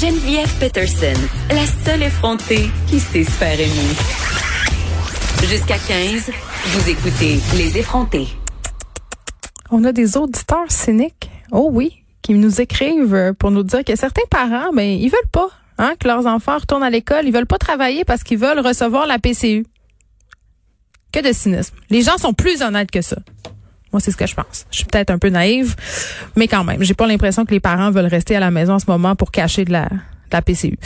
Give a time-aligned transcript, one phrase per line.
[0.00, 1.20] Geneviève Peterson,
[1.50, 3.58] la seule effrontée qui sait se faire.
[5.42, 6.30] Jusqu'à 15,
[6.66, 8.28] vous écoutez Les effrontés.
[9.72, 11.28] On a des auditeurs cyniques.
[11.50, 15.48] Oh oui, qui nous écrivent pour nous dire que certains parents, ben, ils veulent pas
[15.78, 17.26] hein, que leurs enfants retournent à l'école.
[17.26, 19.66] Ils veulent pas travailler parce qu'ils veulent recevoir la PCU.
[21.10, 21.74] Que de cynisme.
[21.90, 23.16] Les gens sont plus honnêtes que ça.
[23.92, 24.66] Moi, c'est ce que je pense.
[24.70, 25.74] Je suis peut-être un peu naïve,
[26.36, 28.78] mais quand même, j'ai pas l'impression que les parents veulent rester à la maison en
[28.78, 29.88] ce moment pour cacher de la,
[30.30, 30.76] la PCU.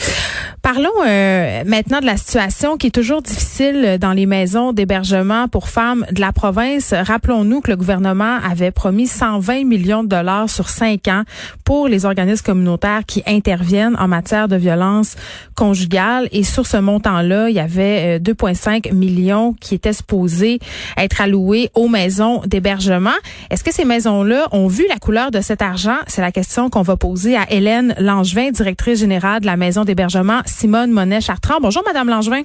[0.75, 5.69] Parlons euh, maintenant de la situation qui est toujours difficile dans les maisons d'hébergement pour
[5.69, 6.95] femmes de la province.
[6.95, 11.25] Rappelons-nous que le gouvernement avait promis 120 millions de dollars sur cinq ans
[11.65, 15.17] pour les organismes communautaires qui interviennent en matière de violence
[15.57, 16.31] conjugale.
[16.33, 20.59] Et sur ce montant-là, il y avait 2,5 euh, millions qui étaient supposés
[20.97, 23.11] être alloués aux maisons d'hébergement.
[23.51, 25.99] Est-ce que ces maisons-là ont vu la couleur de cet argent?
[26.07, 30.41] C'est la question qu'on va poser à Hélène Langevin, directrice générale de la maison d'hébergement
[30.63, 31.59] Simone Monet-Chartrand.
[31.61, 32.43] Bonjour, Madame Langevin.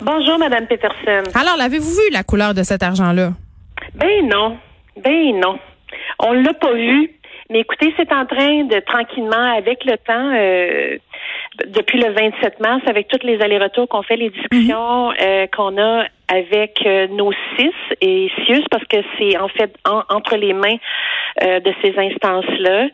[0.00, 1.30] Bonjour, Madame Peterson.
[1.38, 3.32] Alors, l'avez-vous vu la couleur de cet argent-là?
[3.96, 4.56] Ben non.
[4.96, 5.58] Ben non.
[6.20, 7.10] On l'a pas vu.
[7.50, 10.96] Mais écoutez, c'est en train de tranquillement, avec le temps, euh,
[11.66, 16.04] depuis le 27 mars, avec tous les allers-retours qu'on fait, les discussions euh, qu'on a
[16.32, 20.76] avec euh, nos six et CIUS, parce que c'est en fait entre les mains
[21.40, 22.88] de ces instances-là,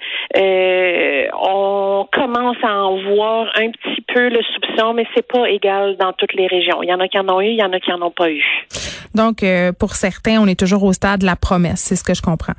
[1.34, 6.12] on commence à en voir un petit peu le soupçon, mais c'est pas égal dans
[6.12, 6.82] toutes les régions.
[6.82, 8.10] Il y en a qui en ont eu, il y en a qui en ont
[8.10, 8.44] pas eu.
[9.14, 9.44] Donc,
[9.78, 12.54] pour certains, on est toujours au stade de la promesse, c'est ce que je comprends.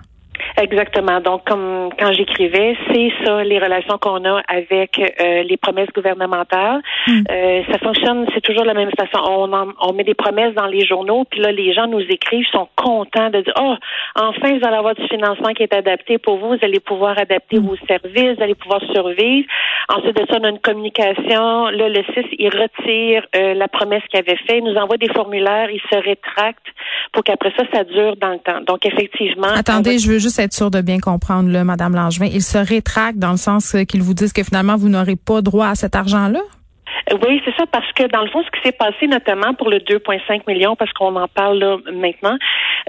[0.58, 1.22] Exactement.
[1.22, 6.82] Donc, comme quand j'écrivais, c'est ça les relations qu'on a avec euh, les promesses gouvernementales.
[7.06, 7.22] Hmm.
[7.30, 9.24] Euh, ça fonctionne, c'est toujours de la même façon.
[9.24, 9.52] On,
[9.82, 13.30] on met des promesses dans les journaux, puis là, les gens nous écrivent, sont contents
[13.30, 13.76] de dire, oh,
[14.16, 17.60] enfin, vous allez avoir du financement qui est adapté pour vous, vous allez pouvoir adapter
[17.60, 19.48] vos services, vous allez pouvoir survivre.
[19.90, 21.68] Ensuite de ça, on a une communication.
[21.68, 25.10] Là, le 6, il retire euh, la promesse qu'il avait fait, il nous envoie des
[25.14, 26.66] formulaires, il se rétracte
[27.14, 28.62] pour qu'après ça, ça dure dans le temps.
[28.68, 29.54] Donc, effectivement.
[29.56, 32.28] Attendez, je veux juste être sûre de bien comprendre, là, Madame Langevin.
[32.28, 35.68] Il se rétracte dans le sens qu'ils vous disent que finalement, vous n'aurez pas droit
[35.68, 36.42] à cet argent-là?
[37.24, 39.78] Oui, c'est ça, parce que dans le fond, ce qui s'est passé notamment pour le
[39.78, 42.38] 2,5 millions, parce qu'on en parle là maintenant,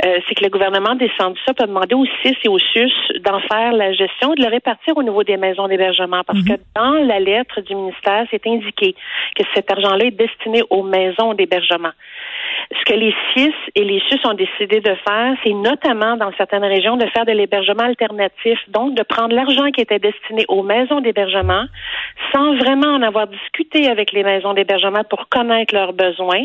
[0.05, 2.93] euh, c'est que le gouvernement a descendu ça, pour demander aux CIS et aux SUS
[3.25, 6.23] d'en faire la gestion et de le répartir au niveau des maisons d'hébergement.
[6.27, 6.59] Parce que mhm.
[6.75, 8.95] dans la lettre du ministère, c'est indiqué
[9.37, 11.93] que cet argent-là est destiné aux maisons d'hébergement.
[12.73, 16.65] Ce que les CIS et les SUS ont décidé de faire, c'est notamment dans certaines
[16.65, 21.01] régions de faire de l'hébergement alternatif, donc de prendre l'argent qui était destiné aux maisons
[21.01, 21.65] d'hébergement
[22.33, 26.45] sans vraiment en avoir discuté avec les maisons d'hébergement pour connaître leurs besoins,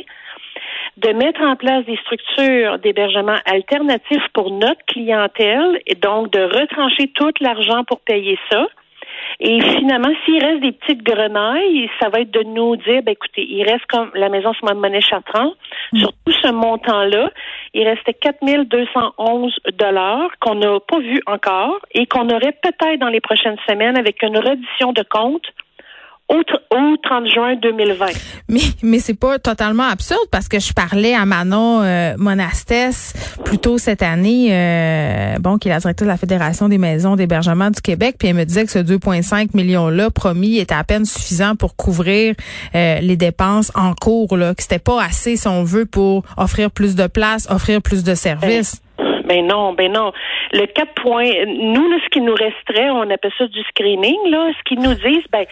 [0.98, 7.12] de mettre en place des structures d'hébergement alternatifs pour notre clientèle et donc de retrancher
[7.16, 8.68] tout l'argent pour payer ça
[9.40, 13.46] et finalement, s'il reste des petites grenailles, ça va être de nous dire, ben, écoutez,
[13.48, 15.54] il reste comme la maison sur monnaie Chartrand,
[15.92, 16.00] mm.
[16.00, 17.32] sur tout ce montant-là,
[17.74, 23.22] il restait 4211 dollars qu'on n'a pas vu encore et qu'on aurait peut-être dans les
[23.22, 25.46] prochaines semaines avec une reddition de compte
[26.30, 26.42] au,
[27.04, 28.06] 30 juin 2020.
[28.50, 33.14] Mais mais c'est pas totalement absurde parce que je parlais à Manon euh, Monastès
[33.46, 37.16] plus tôt cette année, euh, bon qui est la directrice de la Fédération des maisons
[37.16, 40.84] d'hébergement du Québec, puis elle me disait que ce 2,5 millions là promis était à
[40.84, 42.36] peine suffisant pour couvrir
[42.76, 46.72] euh, les dépenses en cours là, que c'était pas assez si on veut pour offrir
[46.72, 48.82] plus de places, offrir plus de services.
[49.34, 50.14] Ben non, ben non.
[50.52, 54.52] Le 4 points, nous, là, ce qui nous resterait, on appelle ça du screening, là.
[54.58, 55.46] Ce qu'ils nous disent, ben,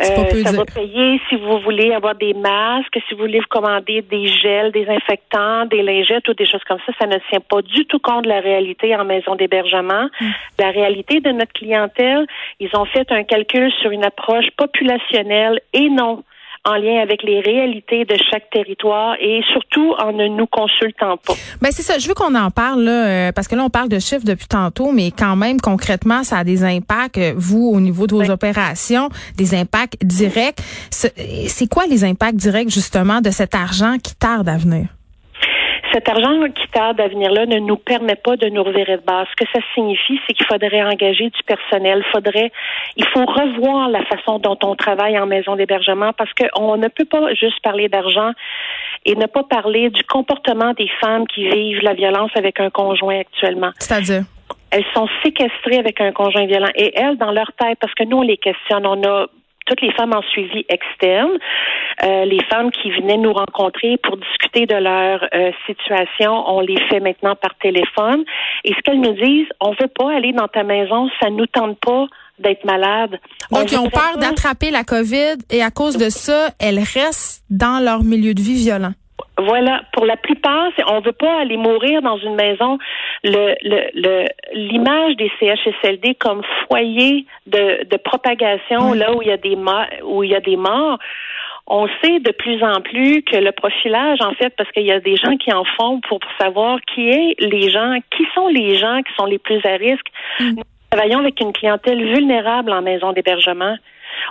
[0.00, 4.02] euh, ça va payer si vous voulez avoir des masques, si vous voulez vous commander
[4.02, 6.92] des gels, des infectants, des lingettes ou des choses comme ça.
[6.98, 10.08] Ça ne tient pas du tout compte de la réalité en maison d'hébergement.
[10.20, 10.30] Mm.
[10.58, 12.26] La réalité de notre clientèle,
[12.58, 16.24] ils ont fait un calcul sur une approche populationnelle et non
[16.64, 21.34] en lien avec les réalités de chaque territoire et surtout en ne nous consultant pas.
[21.60, 23.88] Ben c'est ça, je veux qu'on en parle là, euh, parce que là on parle
[23.88, 27.80] de chiffres depuis tantôt, mais quand même concrètement ça a des impacts euh, vous au
[27.80, 30.58] niveau de vos opérations, des impacts directs.
[30.90, 34.97] C'est quoi les impacts directs justement de cet argent qui tarde à venir?
[35.92, 39.02] Cet argent qui tarde à venir là ne nous permet pas de nous revirer de
[39.02, 39.26] base.
[39.30, 42.04] Ce que ça signifie, c'est qu'il faudrait engager du personnel.
[42.12, 42.52] Faudrait,
[42.96, 47.04] il faut revoir la façon dont on travaille en maison d'hébergement parce qu'on ne peut
[47.04, 48.32] pas juste parler d'argent
[49.04, 53.20] et ne pas parler du comportement des femmes qui vivent la violence avec un conjoint
[53.20, 53.70] actuellement.
[53.78, 54.24] C'est-à-dire?
[54.70, 58.18] Elles sont séquestrées avec un conjoint violent et elles, dans leur tête, parce que nous,
[58.18, 59.26] on les questionne, on a
[59.68, 61.38] toutes les femmes en suivi externe,
[62.02, 66.80] euh, les femmes qui venaient nous rencontrer pour discuter de leur euh, situation, on les
[66.88, 68.24] fait maintenant par téléphone.
[68.64, 71.78] Et ce qu'elles nous disent, on veut pas aller dans ta maison, ça nous tente
[71.80, 72.06] pas
[72.38, 73.18] d'être malade.
[73.50, 77.82] Donc, ils ont peur d'attraper la COVID et à cause de ça, elles restent dans
[77.82, 78.92] leur milieu de vie violent.
[79.36, 82.78] Voilà, pour la plupart, on veut pas aller mourir dans une maison.
[83.22, 89.36] Le, le, l'image des CHSLD comme foyer de, de propagation, là où il y a
[89.36, 90.98] des morts, où il y a des morts.
[91.68, 95.00] On sait de plus en plus que le profilage, en fait, parce qu'il y a
[95.00, 99.02] des gens qui en font pour savoir qui est les gens, qui sont les gens
[99.02, 100.06] qui sont les plus à risque.
[100.40, 100.54] Mm.
[100.56, 103.76] Nous travaillons avec une clientèle vulnérable en maison d'hébergement.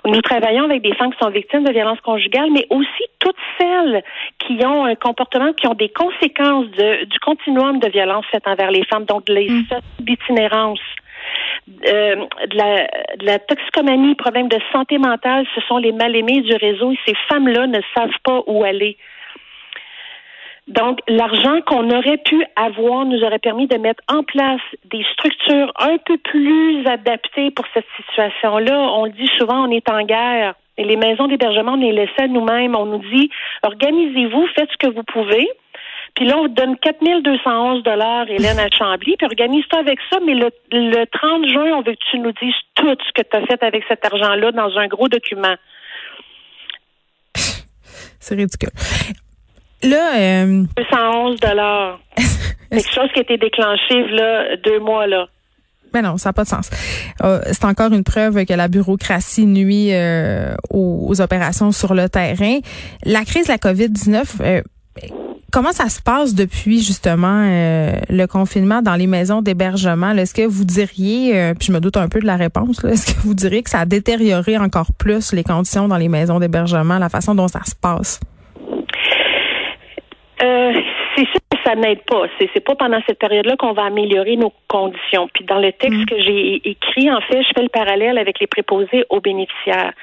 [0.06, 4.04] Nous travaillons avec des femmes qui sont victimes de violences conjugales, mais aussi toutes celles
[4.48, 8.86] qui ont un comportement, qui ont des conséquences du continuum de violence faites envers les
[8.86, 9.66] femmes, donc les mm.
[10.00, 10.80] d'itinérance.
[11.86, 16.56] Euh, de, la, de la toxicomanie, problème de santé mentale, ce sont les mal-aimés du
[16.56, 18.98] réseau et ces femmes-là ne savent pas où aller.
[20.68, 25.72] Donc, l'argent qu'on aurait pu avoir nous aurait permis de mettre en place des structures
[25.80, 28.78] un peu plus adaptées pour cette situation-là.
[28.94, 30.56] On le dit souvent, on est en guerre.
[30.78, 32.76] Et les maisons d'hébergement, on est laissés à nous-mêmes.
[32.76, 33.30] On nous dit,
[33.64, 35.48] organisez-vous, faites ce que vous pouvez.
[36.16, 40.34] Puis là, on vous donne 4211 dollars, Hélène à Chambly, puis organise-toi avec ça, mais
[40.34, 43.46] le, le 30 juin, on veut que tu nous dises tout ce que tu as
[43.46, 45.56] fait avec cet argent-là dans un gros document.
[48.20, 48.70] C'est ridicule.
[49.84, 50.64] Là, euh...
[50.76, 52.00] 211 dollars.
[52.72, 55.28] quelque chose qui a été déclenché là deux mois là.
[55.98, 56.70] Ben non, ça n'a pas de sens.
[57.24, 62.60] Euh, c'est encore une preuve que la bureaucratie nuit euh, aux, opérations sur le terrain.
[63.04, 64.62] La crise de la COVID-19, euh,
[65.52, 70.12] comment ça se passe depuis justement le confinement dans les maisons d'hébergement?
[70.12, 73.20] Est-ce que vous diriez, puis je me doute un peu de la réponse, est-ce que
[73.22, 77.10] vous diriez que ça a détérioré encore plus les conditions dans les maisons d'hébergement, la
[77.10, 78.20] façon dont ça se passe?
[81.18, 82.28] C'est sûr que ça n'aide pas.
[82.38, 85.28] C'est, c'est pas pendant cette période-là qu'on va améliorer nos conditions.
[85.34, 86.06] Puis dans le texte mm.
[86.06, 89.94] que j'ai écrit, en fait, je fais le parallèle avec les préposés aux bénéficiaires.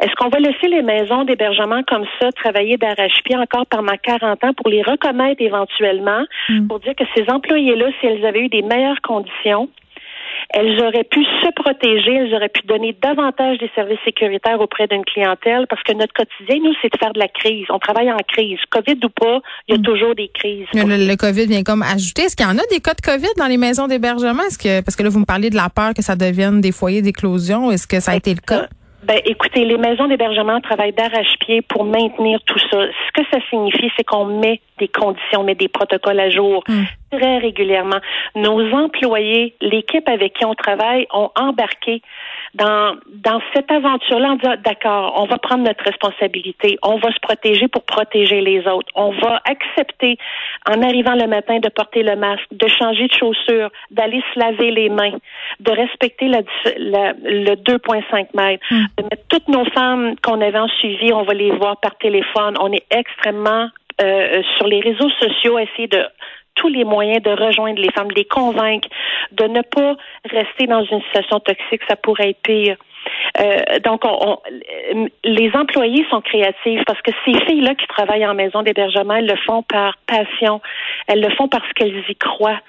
[0.00, 4.52] Est-ce qu'on va laisser les maisons d'hébergement comme ça travailler d'arrache-pied encore pendant 40 ans
[4.54, 6.68] pour les reconnaître éventuellement, mm.
[6.68, 9.68] pour dire que ces employés-là, si elles avaient eu des meilleures conditions,
[10.52, 15.04] elles auraient pu se protéger, elles auraient pu donner davantage des services sécuritaires auprès d'une
[15.04, 17.66] clientèle parce que notre quotidien, nous, c'est de faire de la crise.
[17.70, 18.58] On travaille en crise.
[18.70, 19.82] COVID ou pas, il y a mm.
[19.82, 20.66] toujours des crises.
[20.74, 22.22] Le, COVID vient comme ajouter.
[22.22, 24.42] Est-ce qu'il y en a des cas de COVID dans les maisons d'hébergement?
[24.42, 26.72] Est-ce que, parce que là, vous me parlez de la peur que ça devienne des
[26.72, 27.70] foyers d'éclosion.
[27.70, 28.66] Est-ce que ça a été le cas?
[29.02, 32.78] Ben, écoutez, les maisons d'hébergement travaillent d'arrache-pied pour maintenir tout ça.
[32.82, 36.84] Ce que ça signifie, c'est qu'on met des conditions, met des protocoles à jour mm.
[37.10, 38.00] Très régulièrement.
[38.34, 42.02] Nos employés, l'équipe avec qui on travaille, ont embarqué
[42.54, 47.20] dans, dans cette aventure-là en disant, d'accord, on va prendre notre responsabilité, on va se
[47.20, 50.18] protéger pour protéger les autres, on va accepter,
[50.68, 54.70] en arrivant le matin, de porter le masque, de changer de chaussures, d'aller se laver
[54.70, 55.16] les mains,
[55.60, 56.40] de respecter la,
[56.76, 61.50] le 2,5 mètres, de mettre toutes nos femmes qu'on avait en suivi, on va les
[61.52, 63.68] voir par téléphone, on est extrêmement
[64.02, 66.02] euh, sur les réseaux sociaux, essayer de
[66.60, 68.88] tous les moyens de rejoindre les femmes, de les convaincre,
[69.32, 69.96] de ne pas
[70.30, 72.76] rester dans une situation toxique, ça pourrait être pire.
[73.40, 74.38] Euh, donc, on,
[75.24, 79.36] les employés sont créatifs parce que ces filles-là qui travaillent en maison d'hébergement, elles le
[79.46, 80.60] font par passion,
[81.06, 82.60] elles le font parce qu'elles y croient.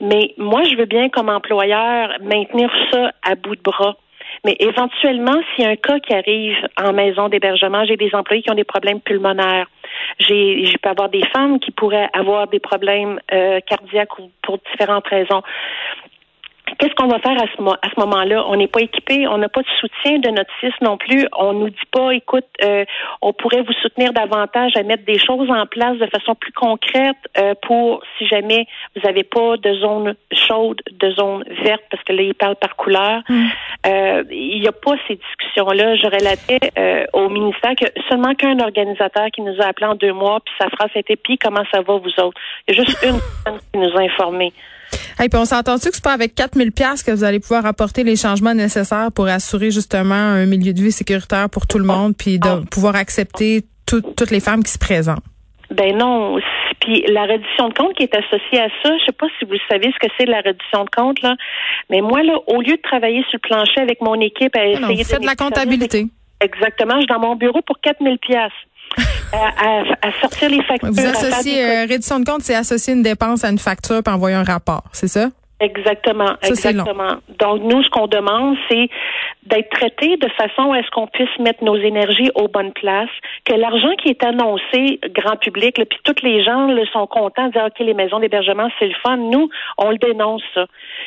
[0.00, 3.96] Mais moi, je veux bien, comme employeur, maintenir ça à bout de bras.
[4.46, 8.42] Mais éventuellement, s'il y a un cas qui arrive en maison d'hébergement, j'ai des employés
[8.42, 9.66] qui ont des problèmes pulmonaires.
[10.20, 14.58] J'ai, je peux avoir des femmes qui pourraient avoir des problèmes euh, cardiaques ou pour
[14.70, 15.42] différentes raisons.
[16.78, 18.44] Qu'est-ce qu'on va faire à ce, à ce moment-là?
[18.48, 21.26] On n'est pas équipé, on n'a pas de soutien de notre CIS non plus.
[21.38, 22.84] On nous dit pas, écoute, euh,
[23.22, 27.16] on pourrait vous soutenir davantage à mettre des choses en place de façon plus concrète
[27.38, 32.12] euh, pour si jamais vous n'avez pas de zone chaude, de zone verte, parce que
[32.12, 33.22] là, ils parlent par couleur.
[33.28, 33.46] Mm.
[33.86, 35.94] Euh, il n'y a pas ces discussions-là.
[35.94, 40.40] Je relatais au ministère que seulement qu'un organisateur qui nous a appelé en deux mois,
[40.44, 42.40] puis sa phrase était, puis comment ça va vous autres?
[42.66, 44.52] Il y a juste une personne qui nous a informés.
[45.22, 48.04] Et puis on s'entend-tu que c'est pas avec 4000 pièces que vous allez pouvoir apporter
[48.04, 52.14] les changements nécessaires pour assurer justement un milieu de vie sécuritaire pour tout le monde
[52.16, 55.24] puis de pouvoir accepter toutes les femmes qui se présentent?
[55.70, 56.38] Ben non,
[56.80, 59.56] Puis la réduction de compte qui est associée à ça, je sais pas si vous
[59.68, 61.34] savez ce que c'est la réduction de compte là,
[61.90, 64.80] mais moi là, au lieu de travailler sur le plancher avec mon équipe à essayer
[64.80, 66.06] non, vous faites de la comptabilité.
[66.40, 68.52] Exactement, je suis dans mon bureau pour 4000 pièces.
[69.32, 70.90] À, à, sortir les factures.
[70.90, 74.36] Vous associez euh, réduction de compte, c'est associer une dépense à une facture puis envoyer
[74.36, 75.30] un rapport, c'est ça?
[75.58, 77.16] Exactement, exactement.
[77.38, 78.90] Donc nous, ce qu'on demande, c'est
[79.44, 83.08] d'être traité de façon à ce qu'on puisse mettre nos énergies aux bonnes places,
[83.46, 87.52] que l'argent qui est annoncé grand public, puis tous les gens le sont contents de
[87.52, 89.16] dire ok les maisons d'hébergement c'est le fun.
[89.16, 89.48] Nous,
[89.78, 90.66] on le dénonce ça.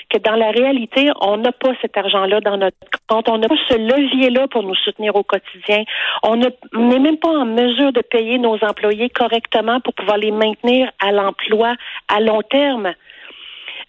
[0.10, 2.78] Que dans la réalité, on n'a pas cet argent-là dans notre
[3.08, 5.84] compte, on n'a pas ce levier-là pour nous soutenir au quotidien.
[6.24, 10.90] On n'est même pas en mesure de payer nos employés correctement pour pouvoir les maintenir
[11.06, 11.74] à l'emploi
[12.08, 12.94] à long terme.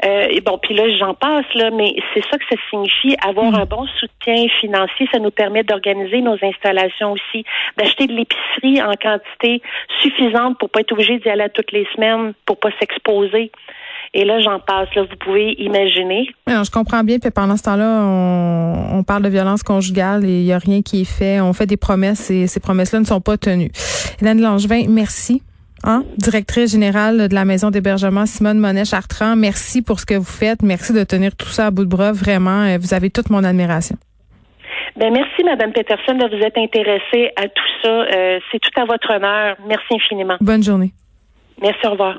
[0.05, 3.17] Euh, et bon, puis là, j'en passe, là, mais c'est ça que ça signifie.
[3.27, 7.45] Avoir un bon soutien financier, ça nous permet d'organiser nos installations aussi,
[7.77, 9.61] d'acheter de l'épicerie en quantité
[10.01, 13.53] suffisante pour pas être obligé d'y aller toutes les semaines, pour pas s'exposer.
[14.13, 14.89] Et là, j'en passe.
[14.97, 16.29] Là, vous pouvez imaginer.
[16.49, 17.19] Non, je comprends bien.
[17.19, 20.83] Puis pendant ce temps-là, on, on, parle de violence conjugale et il n'y a rien
[20.83, 21.41] qui est fait.
[21.41, 23.71] On fait des promesses et ces promesses-là ne sont pas tenues.
[24.21, 25.43] Hélène Langevin, merci.
[25.85, 26.05] Hein?
[26.19, 30.63] Directrice générale de la maison d'hébergement Simone Monet-Chartrand, merci pour ce que vous faites.
[30.63, 32.13] Merci de tenir tout ça à bout de bras.
[32.13, 33.97] Vraiment, euh, vous avez toute mon admiration.
[34.97, 37.89] Ben merci, Madame Peterson, de vous être intéressée à tout ça.
[37.89, 39.57] Euh, c'est tout à votre honneur.
[39.67, 40.37] Merci infiniment.
[40.41, 40.93] Bonne journée.
[41.63, 42.17] Merci, au revoir.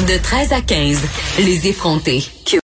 [0.00, 2.20] De 13 à 15, les effrontés.